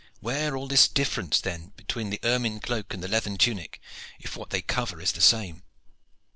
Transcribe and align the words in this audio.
Where 0.19 0.57
all 0.57 0.67
this 0.67 0.87
difference 0.87 1.39
then 1.39 1.73
between 1.77 2.09
the 2.09 2.19
ermine 2.23 2.59
cloak 2.59 2.91
and 2.91 3.03
the 3.03 3.07
leathern 3.07 3.37
tunic, 3.37 3.79
if 4.19 4.35
what 4.35 4.49
they 4.49 4.63
cover 4.63 4.99
is 4.99 5.11
the 5.11 5.21
same?" 5.21 5.61